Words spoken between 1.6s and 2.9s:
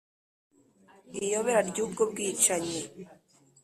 ry ubwo bwicanyi